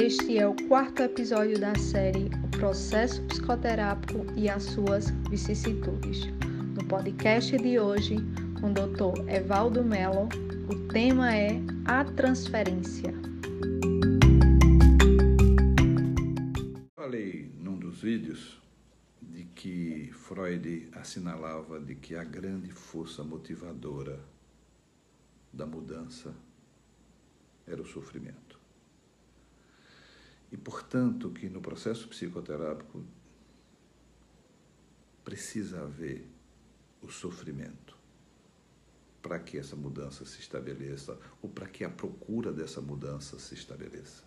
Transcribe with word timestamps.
Este 0.00 0.38
é 0.38 0.46
o 0.46 0.54
quarto 0.68 1.02
episódio 1.02 1.58
da 1.58 1.74
série 1.74 2.30
O 2.44 2.48
Processo 2.56 3.20
Psicoterápico 3.24 4.24
e 4.36 4.48
as 4.48 4.62
Suas 4.62 5.10
Vicissitudes. 5.28 6.24
No 6.76 6.86
podcast 6.86 7.58
de 7.58 7.80
hoje, 7.80 8.16
com 8.60 8.70
o 8.70 8.72
Dr. 8.72 9.28
Evaldo 9.28 9.82
Mello, 9.82 10.28
o 10.70 10.88
tema 10.92 11.34
é 11.34 11.60
a 11.84 12.04
transferência. 12.04 13.12
Falei 16.94 17.52
num 17.58 17.76
dos 17.76 18.00
vídeos 18.00 18.62
de 19.20 19.46
que 19.46 20.10
Freud 20.12 20.90
assinalava 20.92 21.80
de 21.80 21.96
que 21.96 22.14
a 22.14 22.22
grande 22.22 22.70
força 22.70 23.24
motivadora 23.24 24.20
da 25.52 25.66
mudança 25.66 26.32
era 27.66 27.82
o 27.82 27.84
sofrimento. 27.84 28.57
E, 30.50 30.56
portanto, 30.56 31.30
que 31.30 31.48
no 31.48 31.60
processo 31.60 32.08
psicoterápico 32.08 33.04
precisa 35.24 35.82
haver 35.82 36.26
o 37.02 37.08
sofrimento 37.10 37.96
para 39.20 39.38
que 39.38 39.58
essa 39.58 39.76
mudança 39.76 40.24
se 40.24 40.40
estabeleça 40.40 41.18
ou 41.42 41.50
para 41.50 41.66
que 41.66 41.84
a 41.84 41.90
procura 41.90 42.52
dessa 42.52 42.80
mudança 42.80 43.38
se 43.38 43.54
estabeleça. 43.54 44.24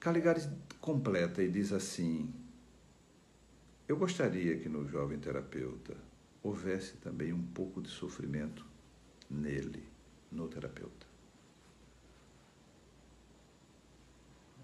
Caligares 0.00 0.48
completa 0.80 1.42
e 1.42 1.50
diz 1.50 1.72
assim: 1.72 2.32
Eu 3.86 3.96
gostaria 3.96 4.58
que 4.58 4.68
no 4.68 4.88
jovem 4.88 5.18
terapeuta 5.18 5.96
houvesse 6.42 6.96
também 6.96 7.32
um 7.32 7.46
pouco 7.52 7.82
de 7.82 7.90
sofrimento 7.90 8.64
nele, 9.28 9.86
no 10.32 10.48
terapeuta. 10.48 11.06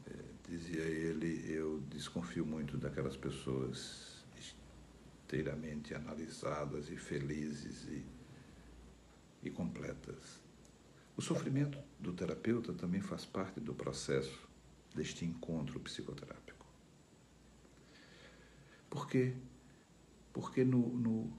É, 0.07 0.48
dizia 0.48 0.83
ele, 0.83 1.45
eu 1.53 1.81
desconfio 1.97 2.44
muito 2.44 2.77
daquelas 2.77 3.16
pessoas 3.16 4.25
inteiramente 5.27 5.92
analisadas 5.92 6.89
e 6.89 6.97
felizes 6.97 7.84
e, 7.89 8.05
e 9.42 9.50
completas. 9.50 10.41
O 11.17 11.22
sofrimento 11.22 11.78
do 11.98 12.12
terapeuta 12.12 12.72
também 12.72 13.00
faz 13.00 13.24
parte 13.24 13.58
do 13.58 13.74
processo 13.74 14.48
deste 14.94 15.24
encontro 15.24 15.80
psicoterápico. 15.80 16.64
Por 18.89 19.08
quê? 19.08 19.34
Porque 20.33 20.64
no, 20.64 20.97
no, 20.97 21.33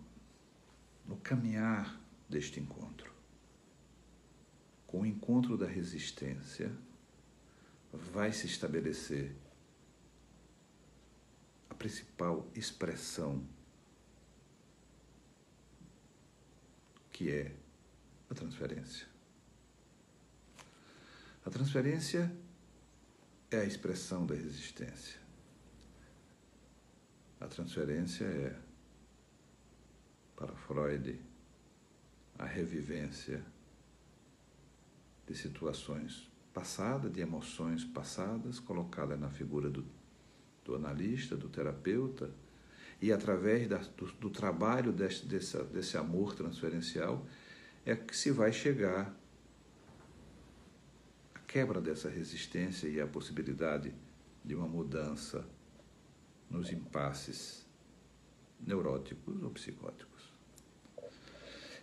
no 1.06 1.18
caminhar 1.18 2.00
deste 2.28 2.60
encontro, 2.60 3.14
com 4.86 5.02
o 5.02 5.06
encontro 5.06 5.58
da 5.58 5.68
resistência, 5.68 6.76
vai 7.94 8.34
se 8.34 8.48
estabelecer 8.48 9.36
principal 11.78 12.46
expressão 12.56 13.44
que 17.12 17.32
é 17.32 17.56
a 18.30 18.34
transferência. 18.34 19.08
A 21.46 21.50
transferência 21.50 22.32
é 23.50 23.58
a 23.58 23.66
expressão 23.66 24.26
da 24.26 24.36
resistência. 24.36 25.20
A 27.40 27.48
transferência 27.48 28.26
é, 28.26 28.60
para 30.36 30.54
Freud, 30.56 31.20
a 32.38 32.46
revivência 32.46 33.44
de 35.26 35.36
situações 35.36 36.30
passadas, 36.54 37.12
de 37.12 37.22
emoções 37.22 37.84
passadas, 37.84 38.60
colocadas 38.60 39.20
na 39.20 39.30
figura 39.30 39.70
do, 39.70 39.86
do 40.68 40.76
analista, 40.76 41.36
do 41.38 41.48
terapeuta, 41.48 42.30
e 43.02 43.12
através 43.14 43.68
da, 43.68 43.78
do, 43.78 44.12
do, 44.14 44.30
trabalho 44.30 44.92
desse, 44.92 45.26
desse, 45.26 45.58
desse 45.66 45.98
amor 45.98 46.36
transferencial 46.36 47.26
é 47.86 47.96
que 47.96 48.16
se 48.16 48.32
vai 48.32 48.52
chegar 48.52 49.16
à 51.34 51.40
quebra 51.40 51.80
dessa 51.80 52.10
resistência 52.10 52.88
e 52.88 53.00
à 53.00 53.08
possibilidade 53.08 53.94
de 54.44 54.56
uma 54.56 54.68
mudança 54.68 55.48
nos 56.50 56.72
impasses 56.72 57.66
neuróticos 58.60 59.42
ou 59.42 59.52
psicóticos. 59.52 60.34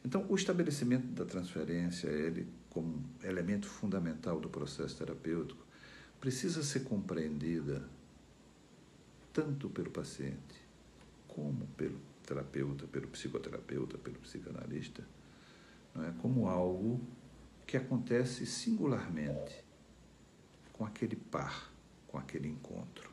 Então, 0.05 0.27
o 0.29 0.35
estabelecimento 0.35 1.07
da 1.07 1.25
transferência, 1.25 2.09
ele 2.09 2.47
como 2.69 3.03
elemento 3.23 3.67
fundamental 3.67 4.41
do 4.41 4.51
processo 4.51 4.99
terapêutico, 4.99 5.65
precisa 6.21 6.63
ser 6.63 6.81
compreendida 6.81 7.89
tanto 9.35 9.69
pelo 9.69 9.91
paciente 9.91 10.65
como 11.29 11.67
pelo 11.77 12.01
terapeuta, 12.25 12.87
pelo 12.87 13.09
psicoterapeuta, 13.09 13.99
pelo 13.99 14.19
psicanalista, 14.21 15.07
não 15.95 16.05
é? 16.05 16.13
como 16.23 16.49
algo 16.49 16.99
que 17.67 17.77
acontece 17.77 18.47
singularmente 18.47 19.63
com 20.73 20.87
aquele 20.87 21.17
par, 21.17 21.71
com 22.09 22.17
aquele 22.17 22.49
encontro. 22.49 23.11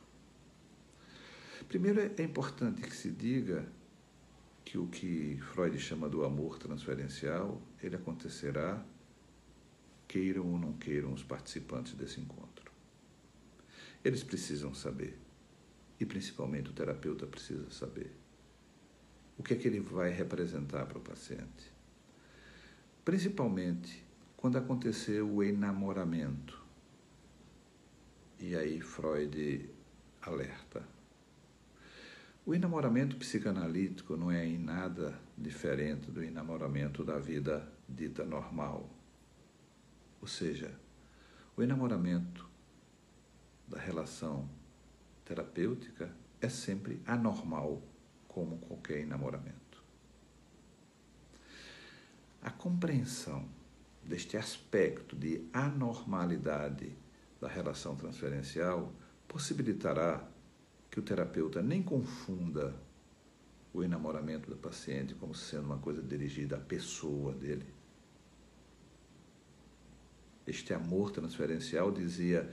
Primeiro, 1.68 2.00
é 2.00 2.24
importante 2.24 2.82
que 2.82 2.96
se 2.96 3.12
diga 3.12 3.68
que 4.64 4.78
o 4.78 4.88
que 4.88 5.38
Freud 5.54 5.78
chama 5.80 6.08
do 6.08 6.24
amor 6.24 6.58
transferencial, 6.58 7.62
ele 7.82 7.96
acontecerá 7.96 8.86
queiram 10.08 10.52
ou 10.52 10.60
não 10.60 10.74
queiram 10.74 11.14
os 11.14 11.24
participantes 11.24 11.94
desse 11.94 12.20
encontro. 12.20 12.70
Eles 14.04 14.24
precisam 14.24 14.74
saber, 14.74 15.18
e 16.02 16.06
principalmente 16.06 16.70
o 16.70 16.74
terapeuta 16.74 17.26
precisa 17.26 17.70
saber, 17.70 18.12
o 19.38 19.44
que 19.44 19.54
é 19.54 19.58
que 19.58 19.68
ele 19.68 19.80
vai 19.80 20.10
representar 20.10 20.86
para 20.86 20.98
o 20.98 21.02
paciente. 21.02 21.72
Principalmente 23.06 24.04
quando 24.36 24.58
aconteceu 24.58 25.30
o 25.30 25.44
enamoramento. 25.44 26.60
E 28.40 28.56
aí 28.56 28.82
Freud 28.82 29.70
alerta 30.22 30.84
o 32.44 32.56
enamoramento 32.56 33.16
psicanalítico 33.18 34.18
não 34.18 34.32
é 34.32 34.44
em 34.44 34.58
nada 34.58 35.18
diferente 35.38 36.10
do 36.10 36.24
enamoramento 36.24 37.04
da 37.04 37.20
vida 37.20 37.72
dita 37.88 38.26
normal. 38.26 38.90
Ou 40.20 40.28
seja, 40.28 40.74
o 41.56 41.62
enamoramento 41.62 42.50
da 43.68 43.80
relação 43.80 44.50
terapêutica 45.32 46.14
é 46.42 46.50
sempre 46.50 47.02
anormal, 47.06 47.82
como 48.28 48.58
qualquer 48.58 49.00
enamoramento. 49.00 49.82
A 52.42 52.52
compreensão 52.52 53.48
deste 54.04 54.36
aspecto 54.36 55.16
de 55.16 55.48
anormalidade 55.54 56.98
da 57.40 57.48
relação 57.48 57.96
transferencial 57.96 58.94
possibilitará 59.26 60.28
que 60.90 61.00
o 61.00 61.04
terapeuta 61.04 61.62
nem 61.62 61.82
confunda 61.82 62.76
o 63.74 63.82
enamoramento 63.82 64.50
da 64.50 64.58
paciente 64.58 65.16
como 65.16 65.34
sendo 65.34 65.66
uma 65.66 65.78
coisa 65.78 66.02
dirigida 66.02 66.58
à 66.58 66.60
pessoa 66.60 67.34
dele. 67.34 67.74
Este 70.46 70.74
amor 70.74 71.12
transferencial, 71.12 71.90
dizia 71.90 72.50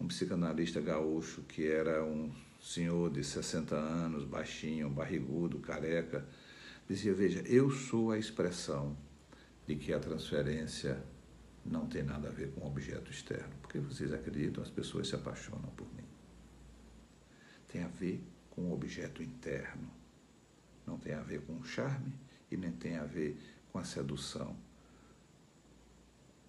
um 0.00 0.06
psicanalista 0.06 0.80
gaúcho 0.80 1.42
que 1.42 1.66
era 1.66 2.04
um 2.04 2.32
senhor 2.60 3.10
de 3.10 3.22
60 3.22 3.74
anos, 3.74 4.24
baixinho, 4.24 4.90
barrigudo, 4.90 5.58
careca, 5.58 6.26
dizia: 6.88 7.14
Veja, 7.14 7.40
eu 7.46 7.70
sou 7.70 8.10
a 8.10 8.18
expressão 8.18 8.96
de 9.66 9.76
que 9.76 9.92
a 9.92 9.98
transferência 9.98 11.02
não 11.64 11.86
tem 11.86 12.02
nada 12.02 12.28
a 12.28 12.32
ver 12.32 12.50
com 12.50 12.62
o 12.62 12.66
objeto 12.66 13.10
externo. 13.10 13.54
Porque 13.62 13.78
vocês 13.78 14.12
acreditam, 14.12 14.62
as 14.62 14.70
pessoas 14.70 15.08
se 15.08 15.14
apaixonam 15.14 15.70
por 15.76 15.86
mim 15.94 16.04
tem 17.74 17.82
a 17.82 17.88
ver 17.88 18.22
com 18.50 18.62
o 18.70 18.72
objeto 18.72 19.20
interno. 19.20 19.90
Não 20.86 20.96
tem 20.96 21.12
a 21.12 21.22
ver 21.22 21.40
com 21.40 21.58
o 21.58 21.64
charme 21.64 22.14
e 22.48 22.56
nem 22.56 22.70
tem 22.70 22.96
a 22.96 23.04
ver 23.04 23.36
com 23.72 23.80
a 23.80 23.84
sedução 23.84 24.56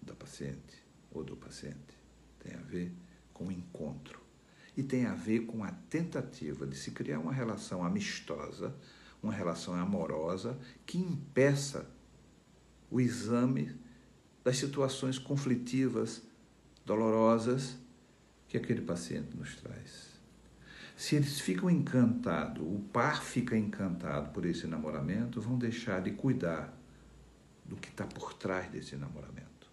da 0.00 0.14
paciente 0.14 0.86
ou 1.10 1.24
do 1.24 1.36
paciente. 1.36 1.98
Tem 2.38 2.54
a 2.54 2.60
ver 2.60 2.92
com 3.36 3.48
o 3.48 3.52
encontro. 3.52 4.18
E 4.74 4.82
tem 4.82 5.04
a 5.04 5.14
ver 5.14 5.40
com 5.40 5.62
a 5.62 5.70
tentativa 5.70 6.66
de 6.66 6.74
se 6.74 6.90
criar 6.90 7.18
uma 7.18 7.32
relação 7.32 7.84
amistosa, 7.84 8.74
uma 9.22 9.32
relação 9.32 9.74
amorosa 9.74 10.58
que 10.86 10.96
impeça 10.96 11.86
o 12.90 12.98
exame 12.98 13.78
das 14.42 14.56
situações 14.56 15.18
conflitivas, 15.18 16.22
dolorosas 16.84 17.76
que 18.48 18.56
aquele 18.56 18.80
paciente 18.80 19.36
nos 19.36 19.56
traz. 19.56 20.16
Se 20.96 21.14
eles 21.14 21.38
ficam 21.38 21.68
encantados, 21.68 22.62
o 22.62 22.80
par 22.90 23.22
fica 23.22 23.54
encantado 23.54 24.30
por 24.30 24.46
esse 24.46 24.66
namoramento, 24.66 25.42
vão 25.42 25.58
deixar 25.58 26.00
de 26.00 26.12
cuidar 26.12 26.74
do 27.66 27.76
que 27.76 27.88
está 27.88 28.06
por 28.06 28.32
trás 28.32 28.70
desse 28.70 28.96
namoramento. 28.96 29.70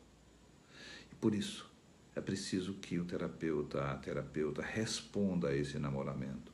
E 1.11 1.15
por 1.15 1.33
isso 1.33 1.72
é 2.15 2.21
preciso 2.21 2.75
que 2.75 2.99
o 2.99 3.05
terapeuta, 3.05 3.91
a 3.91 3.97
terapeuta, 3.97 4.61
responda 4.61 5.49
a 5.49 5.55
esse 5.55 5.79
namoramento 5.79 6.51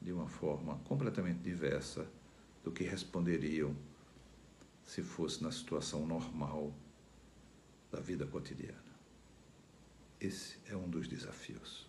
de 0.00 0.12
uma 0.12 0.28
forma 0.28 0.78
completamente 0.84 1.40
diversa 1.40 2.06
do 2.62 2.70
que 2.70 2.84
responderiam 2.84 3.74
se 4.84 5.02
fosse 5.02 5.42
na 5.42 5.50
situação 5.50 6.06
normal 6.06 6.72
da 7.90 8.00
vida 8.00 8.26
cotidiana. 8.26 8.82
Esse 10.20 10.58
é 10.66 10.76
um 10.76 10.88
dos 10.88 11.08
desafios. 11.08 11.86